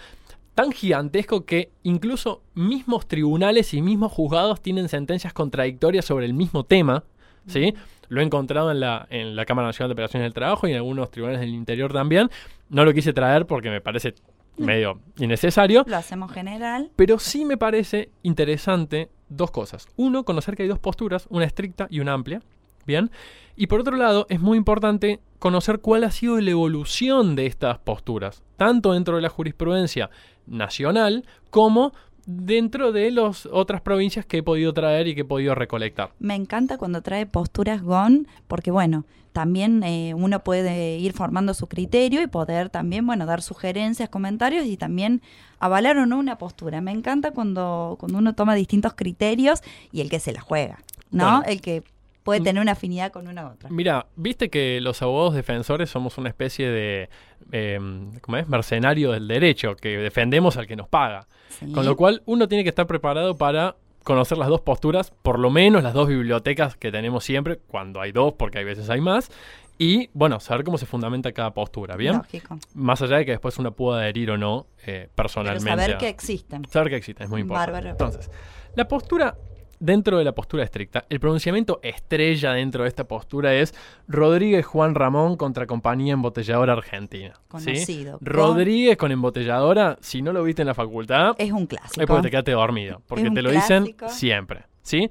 [0.58, 6.64] tan gigantesco que incluso mismos tribunales y mismos juzgados tienen sentencias contradictorias sobre el mismo
[6.64, 7.04] tema,
[7.46, 7.74] ¿sí?
[8.08, 10.78] Lo he encontrado en la, en la Cámara Nacional de Operaciones del Trabajo y en
[10.78, 12.28] algunos tribunales del interior también.
[12.70, 14.16] No lo quise traer porque me parece
[14.56, 15.84] medio innecesario.
[15.86, 16.90] Lo hacemos general.
[16.96, 19.86] Pero sí me parece interesante dos cosas.
[19.94, 22.42] Uno, conocer que hay dos posturas, una estricta y una amplia.
[22.84, 23.12] Bien.
[23.54, 27.78] Y por otro lado, es muy importante conocer cuál ha sido la evolución de estas
[27.78, 30.10] posturas, tanto dentro de la jurisprudencia
[30.48, 31.92] nacional como
[32.26, 36.12] dentro de las otras provincias que he podido traer y que he podido recolectar.
[36.18, 41.68] Me encanta cuando trae posturas GON, porque bueno, también eh, uno puede ir formando su
[41.68, 45.22] criterio y poder también, bueno, dar sugerencias, comentarios y también
[45.58, 46.80] avalar o no una postura.
[46.80, 50.80] Me encanta cuando, cuando uno toma distintos criterios y el que se la juega,
[51.10, 51.42] ¿no?
[51.44, 51.82] el que
[52.28, 52.44] puede mm.
[52.44, 53.70] tener una afinidad con una u otra.
[53.70, 57.08] Mira, viste que los abogados defensores somos una especie de,
[57.52, 57.80] eh,
[58.20, 58.46] ¿cómo es?
[58.46, 61.26] Mercenario del derecho, que defendemos al que nos paga.
[61.72, 65.48] Con lo cual uno tiene que estar preparado para conocer las dos posturas, por lo
[65.48, 69.30] menos las dos bibliotecas que tenemos siempre, cuando hay dos, porque hay veces hay más,
[69.78, 72.18] y, bueno, saber cómo se fundamenta cada postura, ¿bien?
[72.18, 72.58] Lógico.
[72.74, 75.70] Más allá de que después uno pueda adherir o no eh, Pero personalmente.
[75.70, 76.66] saber a- que existen.
[76.68, 77.72] Saber que existe, es muy importante.
[77.72, 77.90] Bárbaro.
[77.90, 78.30] Entonces,
[78.74, 79.34] la postura,
[79.80, 83.74] dentro de la postura estricta, el pronunciamiento estrella dentro de esta postura es
[84.06, 87.34] Rodríguez Juan Ramón contra Compañía Embotelladora Argentina.
[87.58, 87.66] ¿sí?
[87.66, 88.18] Conocido.
[88.20, 92.06] Rodríguez con embotelladora, si no lo viste en la facultad, Es un es clásico.
[92.06, 95.08] porque te quedaste dormido, porque te lo dicen siempre, ¿sí?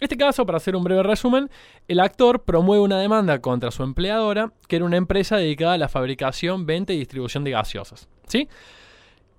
[0.00, 1.48] Este caso, para hacer un breve resumen,
[1.86, 5.88] el actor promueve una demanda contra su empleadora, que era una empresa dedicada a la
[5.88, 8.48] fabricación, venta y distribución de gaseosas, ¿sí?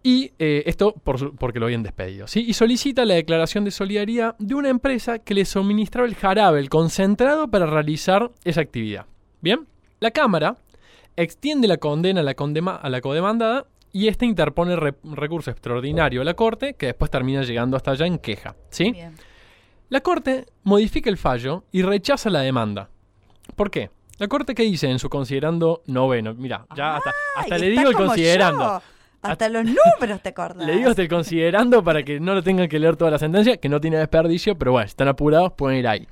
[0.05, 2.43] Y eh, esto por porque lo habían despedido, ¿sí?
[2.45, 6.69] Y solicita la declaración de solidaridad de una empresa que le suministraba el jarabe, el
[6.69, 9.05] concentrado para realizar esa actividad.
[9.41, 9.65] ¿Bien?
[10.01, 10.57] La Cámara
[11.15, 16.21] extiende la condena a la, condema- a la codemandada y ésta interpone re- recurso extraordinario
[16.21, 18.91] a la Corte, que después termina llegando hasta allá en queja, ¿sí?
[18.91, 19.15] Bien.
[19.89, 22.89] La Corte modifica el fallo y rechaza la demanda.
[23.55, 23.89] ¿Por qué?
[24.17, 27.95] La Corte que dice en su considerando noveno, mira, ya hasta, hasta le digo el
[27.95, 28.63] considerando.
[28.63, 28.81] yo.
[29.23, 30.67] Hasta los números te acordás.
[30.67, 33.57] Le digo hasta el considerando para que no lo tengan que leer toda la sentencia,
[33.57, 36.07] que no tiene desperdicio, pero bueno, si están apurados, pueden ir ahí.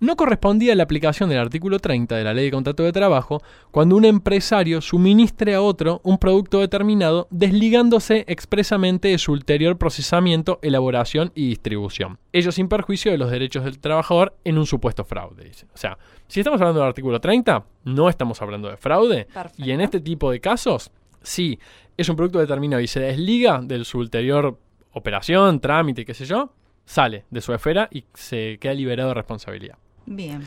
[0.00, 3.96] No correspondía la aplicación del artículo 30 de la Ley de Contrato de Trabajo cuando
[3.96, 11.32] un empresario suministre a otro un producto determinado desligándose expresamente de su ulterior procesamiento, elaboración
[11.34, 12.20] y distribución.
[12.32, 15.42] Ello sin perjuicio de los derechos del trabajador en un supuesto fraude.
[15.42, 15.66] dice.
[15.74, 15.98] O sea,
[16.28, 19.26] si estamos hablando del artículo 30, no estamos hablando de fraude.
[19.34, 19.64] Perfecto.
[19.64, 21.58] Y en este tipo de casos, sí,
[21.96, 24.58] es un producto determinado y se desliga de su ulterior
[24.92, 26.52] operación, trámite, qué sé yo,
[26.84, 29.78] sale de su esfera y se queda liberado de responsabilidad.
[30.06, 30.46] Bien.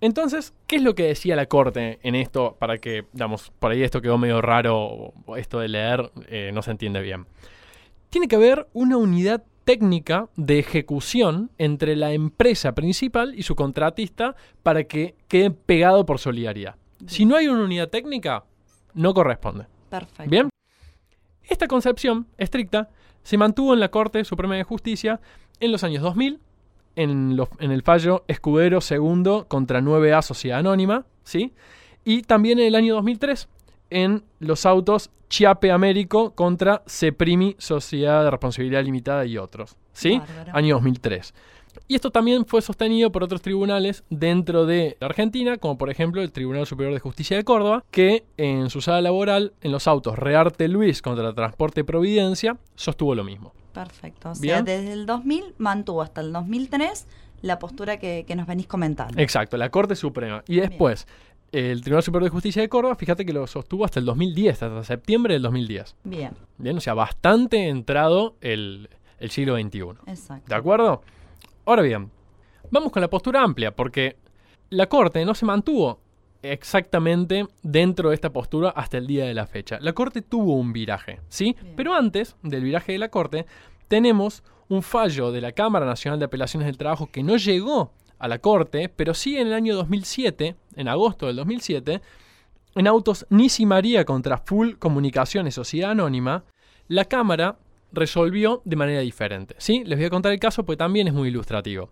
[0.00, 2.56] Entonces, ¿qué es lo que decía la Corte en esto?
[2.58, 6.62] Para que, digamos, por ahí esto quedó medio raro, o esto de leer eh, no
[6.62, 7.26] se entiende bien.
[8.10, 14.34] Tiene que haber una unidad técnica de ejecución entre la empresa principal y su contratista
[14.62, 16.76] para que quede pegado por solidaridad.
[17.06, 18.44] Si no hay una unidad técnica,
[18.94, 19.66] no corresponde.
[19.90, 20.30] Perfecto.
[20.30, 20.48] Bien.
[21.48, 22.90] Esta concepción estricta
[23.22, 25.20] se mantuvo en la Corte Suprema de Justicia
[25.60, 26.38] en los años 2000,
[26.96, 31.52] en, los- en el fallo Escudero II contra 9A Sociedad Anónima, ¿sí?
[32.04, 33.48] Y también en el año 2003,
[33.90, 40.18] en los autos Chiape Américo contra Ceprimi Sociedad de Responsabilidad Limitada y otros, ¿sí?
[40.18, 40.52] Bárbaro.
[40.56, 41.34] Año 2003.
[41.86, 46.20] Y esto también fue sostenido por otros tribunales dentro de la Argentina, como por ejemplo
[46.22, 50.18] el Tribunal Superior de Justicia de Córdoba, que en su sala laboral, en los autos
[50.18, 53.52] Rearte Luis contra Transporte Providencia, sostuvo lo mismo.
[53.72, 54.30] Perfecto.
[54.30, 54.64] O sea, Bien.
[54.64, 57.06] desde el 2000 mantuvo hasta el 2003
[57.42, 59.20] la postura que, que nos venís comentando.
[59.20, 60.42] Exacto, la Corte Suprema.
[60.48, 61.06] Y después,
[61.52, 64.82] el Tribunal Superior de Justicia de Córdoba, fíjate que lo sostuvo hasta el 2010, hasta
[64.84, 65.94] septiembre del 2010.
[66.04, 68.88] Bien, Bien, o sea, bastante entrado el,
[69.20, 69.80] el siglo XXI.
[70.08, 70.48] exacto.
[70.48, 71.02] ¿De acuerdo?
[71.68, 72.10] Ahora bien,
[72.70, 74.16] vamos con la postura amplia, porque
[74.70, 76.00] la Corte no se mantuvo
[76.40, 79.76] exactamente dentro de esta postura hasta el día de la fecha.
[79.82, 81.54] La Corte tuvo un viraje, ¿sí?
[81.60, 81.76] Bien.
[81.76, 83.44] Pero antes del viraje de la Corte,
[83.86, 88.28] tenemos un fallo de la Cámara Nacional de Apelaciones del Trabajo que no llegó a
[88.28, 92.00] la Corte, pero sí en el año 2007, en agosto del 2007,
[92.76, 96.44] en autos Nisi María contra Full Comunicaciones Sociedad Anónima,
[96.86, 97.58] la Cámara
[97.92, 99.54] resolvió de manera diferente.
[99.58, 99.82] ¿sí?
[99.84, 101.90] Les voy a contar el caso porque también es muy ilustrativo.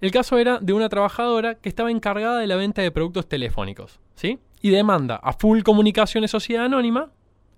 [0.00, 3.98] El caso era de una trabajadora que estaba encargada de la venta de productos telefónicos.
[4.14, 4.38] ¿sí?
[4.60, 7.10] Y demanda a Full Comunicaciones Sociedad Anónima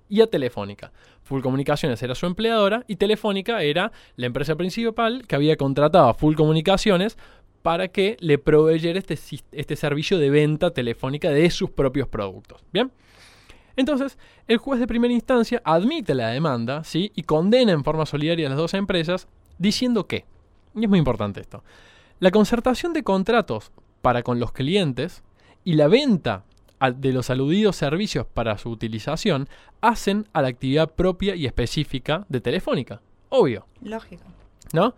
[0.09, 0.93] y a Telefónica.
[1.23, 6.15] Full Comunicaciones era su empleadora y Telefónica era la empresa principal que había contratado a
[6.15, 7.17] Full Comunicaciones
[7.63, 9.19] para que le proveyera este,
[9.53, 12.63] este servicio de venta telefónica de sus propios productos.
[12.73, 12.91] ¿Bien?
[13.77, 17.13] Entonces, el juez de primera instancia admite la demanda ¿sí?
[17.15, 19.29] y condena en forma solidaria a las dos empresas
[19.59, 20.25] diciendo que,
[20.75, 21.63] y es muy importante esto,
[22.19, 25.23] la concertación de contratos para con los clientes
[25.65, 26.45] y la venta
[26.97, 29.49] de los aludidos servicios para su utilización
[29.83, 33.03] hacen a la actividad propia y específica de Telefónica.
[33.29, 33.67] Obvio.
[33.83, 34.25] Lógico.
[34.73, 34.95] ¿no?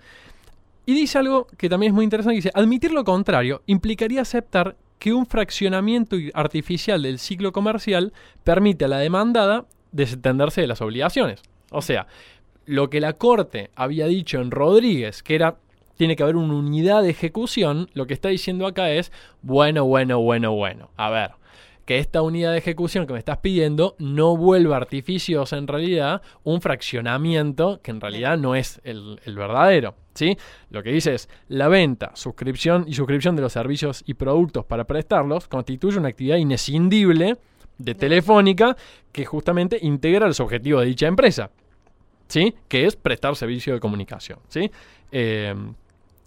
[0.87, 5.13] Y dice algo que también es muy interesante, dice, admitir lo contrario implicaría aceptar que
[5.13, 8.13] un fraccionamiento artificial del ciclo comercial
[8.45, 11.43] permite a la demandada desentenderse de las obligaciones.
[11.73, 12.07] O sea,
[12.67, 15.57] lo que la Corte había dicho en Rodríguez, que era,
[15.97, 19.11] tiene que haber una unidad de ejecución, lo que está diciendo acá es,
[19.43, 21.33] bueno, bueno, bueno, bueno, a ver,
[21.85, 26.61] que esta unidad de ejecución que me estás pidiendo no vuelva artificiosa en realidad un
[26.61, 29.95] fraccionamiento que en realidad no es el, el verdadero.
[30.15, 30.37] ¿sí?
[30.71, 34.85] Lo que dice es, la venta, suscripción y suscripción de los servicios y productos para
[34.85, 37.37] prestarlos constituye una actividad inescindible
[37.79, 38.77] de Telefónica
[39.11, 41.51] que justamente integra los objetivos de dicha empresa.
[42.29, 42.55] ¿sí?
[42.69, 44.39] Que es prestar servicio de comunicación.
[44.49, 44.71] ¿sí?
[45.11, 45.55] Eh,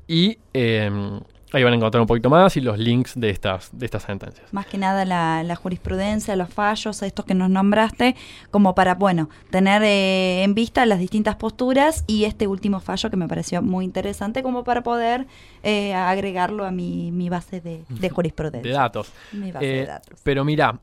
[0.07, 1.19] y eh,
[1.55, 4.51] Ahí van a encontrar un poquito más y los links de estas, de estas sentencias.
[4.51, 8.17] Más que nada la, jurisprudencia, los fallos, estos que nos nombraste,
[8.51, 13.15] como para, bueno, tener eh, en vista las distintas posturas y este último fallo que
[13.15, 15.27] me pareció muy interesante como para poder
[15.63, 18.69] eh, agregarlo a mi, base de, jurisprudencia.
[18.69, 19.13] De datos.
[19.31, 20.19] Mi base de eh, datos.
[20.23, 20.81] Pero mira,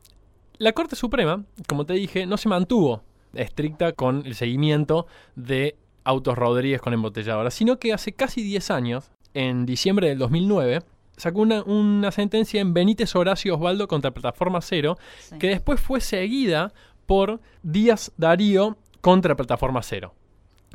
[0.57, 3.03] la Corte Suprema, como te dije, no se mantuvo
[3.35, 5.05] estricta con el seguimiento
[5.35, 10.81] de Autos Rodríguez con embotelladora, sino que hace casi 10 años en diciembre del 2009,
[11.17, 14.97] sacó una, sentencia en Benítez Horacio Osvaldo contra Plataforma Cero,
[15.39, 16.73] que después fue seguida
[17.05, 20.13] por Díaz Darío contra Plataforma Cero.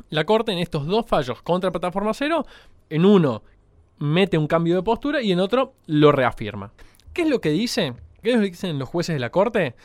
[0.09, 2.45] La Corte en estos dos fallos contra Plataforma Cero,
[2.89, 3.43] en uno
[3.99, 6.71] mete un cambio de postura y en otro lo reafirma.
[7.13, 7.93] ¿Qué es lo que dice?
[8.23, 9.75] ¿Qué es lo que dicen los jueces de la Corte?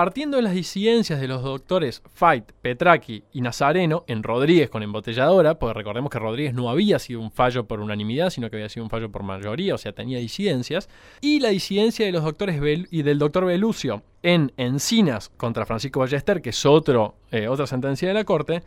[0.00, 5.58] Partiendo de las disidencias de los doctores Fight, Petraki y Nazareno en Rodríguez con embotelladora,
[5.58, 8.84] porque recordemos que Rodríguez no había sido un fallo por unanimidad, sino que había sido
[8.84, 10.88] un fallo por mayoría, o sea, tenía disidencias,
[11.20, 16.40] y la disidencia de los doctores y del doctor Belucio en Encinas contra Francisco Ballester,
[16.40, 18.62] que es otro, eh, otra sentencia de la Corte,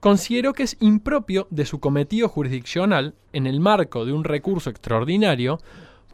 [0.00, 5.60] consideró que es impropio de su cometido jurisdiccional, en el marco de un recurso extraordinario,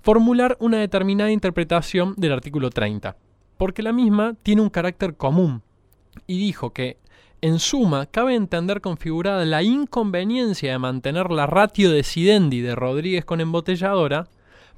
[0.03, 3.17] formular una determinada interpretación del artículo 30
[3.57, 5.63] porque la misma tiene un carácter común,
[6.27, 6.99] y dijo que,
[7.41, 13.41] en suma, cabe entender configurada la inconveniencia de mantener la ratio decidendi de Rodríguez con
[13.41, 14.29] embotelladora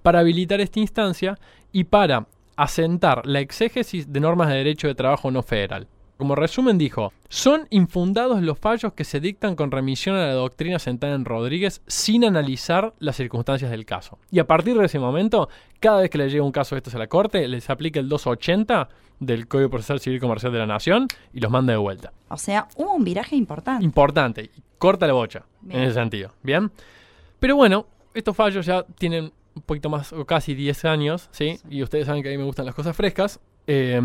[0.02, 1.38] para habilitar esta instancia
[1.72, 5.88] y para asentar la exégesis de normas de derecho de trabajo no federal.
[6.16, 10.78] Como resumen dijo, son infundados los fallos que se dictan con remisión a la doctrina
[10.78, 14.18] sentada en Rodríguez sin analizar las circunstancias del caso.
[14.30, 15.48] Y a partir de ese momento,
[15.80, 18.08] cada vez que le llega un caso de estos a la Corte, les aplica el
[18.08, 22.12] 280 del Código Procesal Civil Comercial de la Nación y los manda de vuelta.
[22.28, 23.84] O sea, hubo un viraje importante.
[23.84, 24.50] Importante.
[24.78, 26.30] Corta la bocha, en ese sentido.
[26.44, 26.70] ¿Bien?
[27.40, 31.58] Pero bueno, estos fallos ya tienen un poquito más, o casi 10 años, ¿sí?
[31.68, 33.40] Y ustedes saben que a mí me gustan las cosas frescas.
[33.66, 34.00] Eh,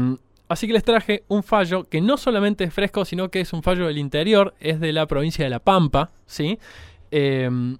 [0.50, 3.62] Así que les traje un fallo que no solamente es fresco, sino que es un
[3.62, 6.58] fallo del interior, es de la provincia de La Pampa, ¿sí?
[7.12, 7.78] Em,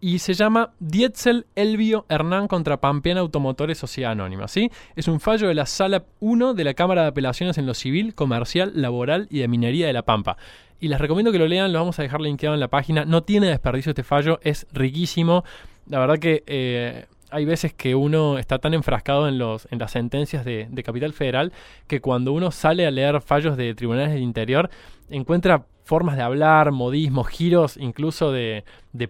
[0.00, 4.70] y se llama Dietzel Elvio Hernán contra Pampeana Automotores Sociedad Anónima, ¿sí?
[4.94, 8.14] Es un fallo de la Sala 1 de la Cámara de Apelaciones en lo Civil,
[8.14, 10.36] Comercial, Laboral y de Minería de La Pampa.
[10.78, 13.04] Y les recomiendo que lo lean, lo vamos a dejar linkeado en la página.
[13.04, 15.42] No tiene desperdicio este fallo, es riquísimo.
[15.88, 19.90] La verdad que eh, hay veces que uno está tan enfrascado en, los, en las
[19.90, 21.52] sentencias de, Capital Federal
[21.88, 24.70] que cuando uno sale a leer fallos de tribunales del interior
[25.10, 28.62] encuentra formas de hablar, modismos, giros incluso de,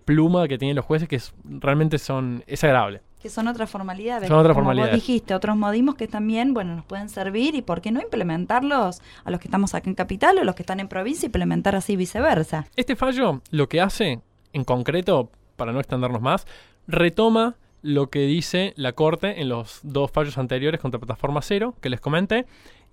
[0.07, 3.03] pluma que tienen los jueces que realmente son, es agradable.
[3.21, 4.29] Que son otras formalidades.
[4.29, 4.95] Son otras formalidades.
[4.95, 9.31] dijiste, otros modismos que también, bueno, nos pueden servir y por qué no implementarlos a
[9.31, 12.67] los que estamos acá en Capital o los que están en provincia, implementar así viceversa.
[12.75, 14.21] Este fallo lo que hace,
[14.55, 16.47] en concreto, para no extendernos más,
[16.87, 21.91] retoma lo que dice la Corte en los dos fallos anteriores contra Plataforma Cero, que
[21.91, 22.47] les comenté,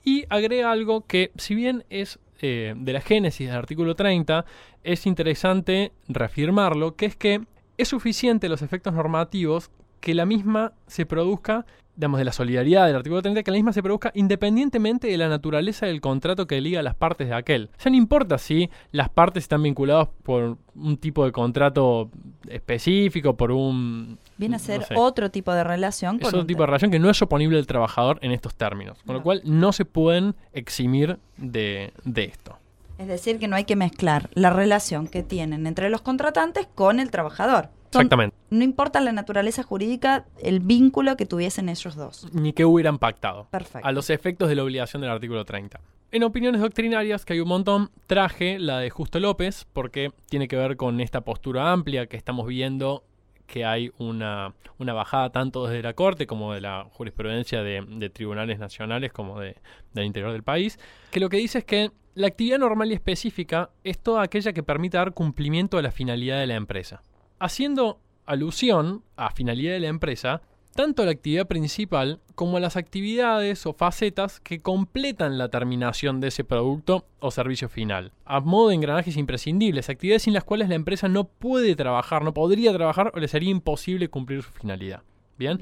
[0.03, 4.43] y agrega algo que, si bien es eh, de la génesis del artículo 30,
[4.83, 7.41] es interesante reafirmarlo, que es que
[7.77, 12.95] es suficiente los efectos normativos que la misma se produzca digamos, de la solidaridad del
[12.95, 16.79] artículo 30, que la misma se produzca independientemente de la naturaleza del contrato que liga
[16.79, 17.69] a las partes de aquel.
[17.83, 22.09] Ya no importa si las partes están vinculadas por un tipo de contrato
[22.47, 24.17] específico, por un...
[24.37, 26.17] Viene a ser otro tipo de relación.
[26.21, 29.15] Es otro tipo de relación que no es oponible al trabajador en estos términos, con
[29.15, 32.57] lo cual no se pueden eximir de, de esto.
[32.97, 36.99] Es decir, que no hay que mezclar la relación que tienen entre los contratantes con
[36.99, 37.69] el trabajador.
[37.99, 38.35] Exactamente.
[38.49, 42.27] No importa la naturaleza jurídica, el vínculo que tuviesen ellos dos.
[42.33, 43.47] Ni que hubieran pactado.
[43.51, 43.87] Perfecto.
[43.87, 45.79] A los efectos de la obligación del artículo 30.
[46.13, 50.55] En opiniones doctrinarias, que hay un montón, traje la de Justo López, porque tiene que
[50.55, 53.03] ver con esta postura amplia que estamos viendo
[53.45, 59.11] que hay una, bajada tanto desde la Corte como de la jurisprudencia de, tribunales nacionales
[59.11, 59.57] como de,
[59.93, 60.79] del interior del país,
[61.11, 64.63] que lo que dice es que la actividad normal y específica es toda aquella que
[64.63, 67.03] permita dar cumplimiento a la finalidad de la empresa
[67.41, 70.41] haciendo alusión a finalidad de la empresa,
[70.75, 76.21] tanto a la actividad principal como a las actividades o facetas que completan la terminación
[76.21, 80.69] de ese producto o servicio final, a modo de engranajes imprescindibles, actividades sin las cuales
[80.69, 85.01] la empresa no puede trabajar, no podría trabajar o le sería imposible cumplir su finalidad.
[85.37, 85.59] Bien,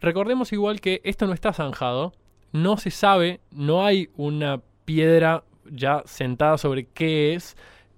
[0.00, 2.12] recordemos igual que esto no está zanjado,
[2.52, 7.56] no se sabe, no hay una piedra ya sentada sobre qué es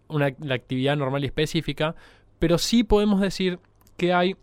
[0.08, 1.94] una, la actividad normal y específica,
[2.38, 3.58] pero sí podemos decir
[3.96, 4.36] que hay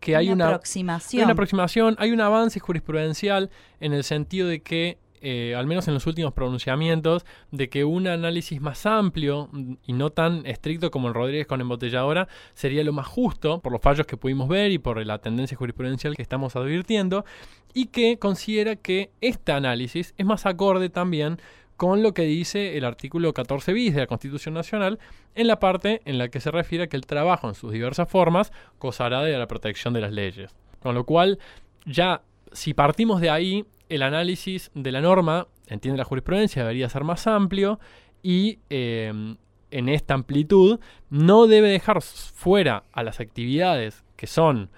[0.00, 1.20] que hay una, aproximación.
[1.20, 3.50] hay una aproximación, hay un avance jurisprudencial
[3.80, 8.06] en el sentido de que eh, al menos en los últimos pronunciamientos, de que un
[8.06, 12.94] análisis más amplio mm, y no tan estricto como el Rodríguez con embotelladora sería lo
[12.94, 16.56] más justo por los fallos que pudimos ver y por la tendencia jurisprudencial que estamos
[16.56, 17.26] advirtiendo,
[17.74, 21.38] y que considera que este análisis es más acorde también
[21.80, 24.98] con lo que dice el artículo 14 bis de la Constitución Nacional
[25.34, 28.06] en la parte en la que se refiere a que el trabajo en sus diversas
[28.06, 30.54] formas gozará de la protección de las leyes.
[30.82, 31.38] Con lo cual,
[31.86, 32.20] ya
[32.52, 37.26] si partimos de ahí, el análisis de la norma, entiende la jurisprudencia, debería ser más
[37.26, 37.80] amplio
[38.22, 39.34] y eh,
[39.70, 44.68] en esta amplitud no debe dejar fuera a las actividades que son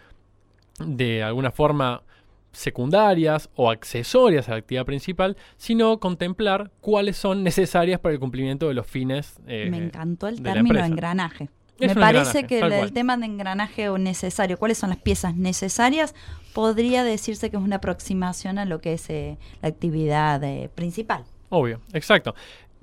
[0.79, 2.05] de alguna forma
[2.53, 8.69] secundarias o accesorias a la actividad principal, sino contemplar cuáles son necesarias para el cumplimiento
[8.69, 9.41] de los fines.
[9.47, 11.49] Eh, Me encantó el término engranaje.
[11.79, 16.15] Me parece que el, tema de engranaje o necesario, cuáles son las piezas necesarias,
[16.53, 21.25] podría decirse que es una aproximación a lo que es eh, la actividad eh, principal.
[21.49, 22.35] Obvio, exacto.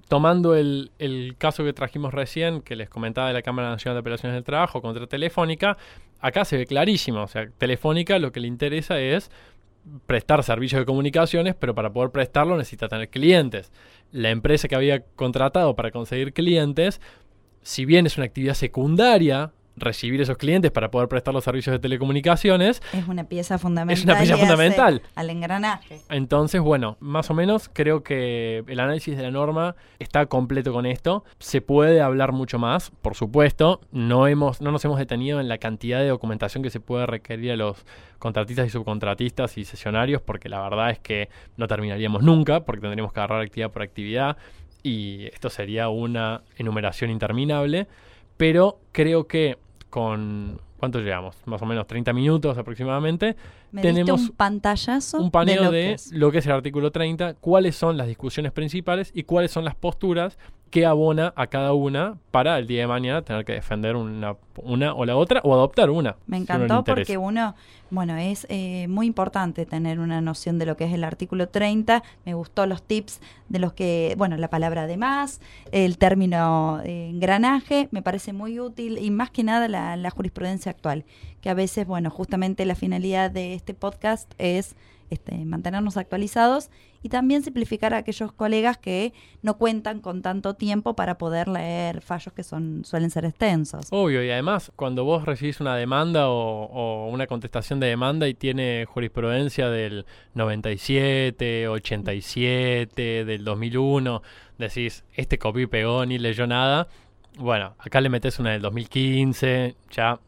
[0.07, 3.99] Tomando el, el, caso que trajimos recién, que les comentaba de la Cámara Nacional de
[4.01, 5.77] Operaciones del Trabajo contra Telefónica,
[6.19, 7.21] acá se ve clarísimo.
[7.23, 9.29] O sea, Telefónica lo que le interesa es
[10.05, 13.71] prestar servicios de comunicaciones, pero para poder prestarlo necesita tener clientes.
[14.11, 16.99] La empresa que había contratado para conseguir clientes
[17.61, 21.79] si bien es una actividad secundaria, recibir esos clientes para poder prestar los servicios de
[21.79, 22.81] telecomunicaciones.
[22.93, 23.97] Es una pieza fundamental.
[23.97, 25.01] Es una pieza fundamental.
[25.15, 26.01] Al engranaje.
[26.09, 30.85] Entonces, bueno, más o menos creo que el análisis de la norma está completo con
[30.85, 31.23] esto.
[31.39, 33.81] Se puede hablar mucho más, por supuesto.
[33.91, 37.51] No, hemos, no nos hemos detenido en la cantidad de documentación que se puede requerir
[37.51, 37.85] a los
[38.19, 43.13] contratistas y subcontratistas y sesionarios, porque la verdad es que no terminaríamos nunca, porque tendríamos
[43.13, 44.37] que agarrar actividad por actividad
[44.83, 47.87] y esto sería una enumeración interminable,
[48.37, 49.57] pero creo que
[49.89, 51.35] con ¿cuánto llevamos?
[51.45, 53.35] Más o menos 30 minutos aproximadamente.
[53.73, 58.07] tenemos un pantallazo un paneo de, lo, que es el artículo 30, cuáles son las
[58.07, 60.37] discusiones principales y cuáles son las posturas
[60.69, 64.93] que abona a cada una para el día de mañana tener que defender una, una
[64.93, 66.15] o la otra o adoptar una.
[66.27, 67.55] Me encantó porque uno,
[67.89, 72.03] bueno, es eh, muy importante tener una noción de lo que es el artículo 30.
[72.25, 75.41] Me gustó los tips de los que, bueno, la palabra además,
[75.71, 80.71] el término eh, engranaje, me parece muy útil y más que nada la, la jurisprudencia
[80.71, 81.03] actual,
[81.41, 84.75] que a veces, bueno, justamente la finalidad de este podcast es
[85.09, 86.69] este, mantenernos actualizados
[87.01, 92.01] y también simplificar a aquellos colegas que no cuentan con tanto tiempo para poder leer
[92.01, 93.87] fallos que son suelen ser extensos.
[93.91, 98.85] Obvio, y además cuando vos recibís una demanda o, una contestación de demanda y tiene
[98.85, 104.21] jurisprudencia del 97, 87, del 2001,
[104.57, 106.87] decís, este copy pegó ni leyó nada.
[107.37, 110.19] Bueno, acá le metes una del 2015, ya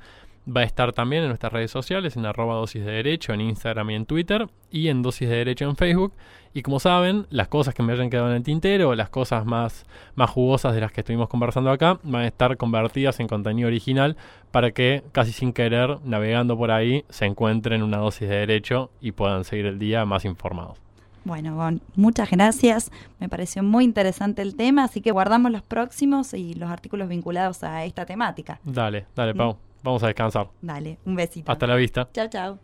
[0.47, 3.91] Va a estar también en nuestras redes sociales, en arroba dosis de derecho, en Instagram
[3.91, 6.13] y en Twitter, y en dosis de derecho en Facebook.
[6.53, 9.87] Y como saben, las cosas que me hayan quedado en el tintero, las cosas más,
[10.15, 14.17] más jugosas de las que estuvimos conversando acá, van a estar convertidas en contenido original
[14.51, 19.13] para que, casi sin querer, navegando por ahí, se encuentren una dosis de derecho y
[19.13, 20.79] puedan seguir el día más informados.
[21.25, 22.93] Bueno, Gon, muchas gracias.
[23.19, 27.65] Me pareció muy interesante el tema, así que guardamos los próximos y los artículos vinculados
[27.65, 28.61] a esta temática.
[28.63, 29.35] Dale, dale.
[29.35, 29.57] Pau.
[29.85, 30.49] Vamos a descansar.
[30.63, 31.53] Dale, un besito.
[31.53, 32.09] Hasta la vista.
[32.11, 32.59] Chao, chao.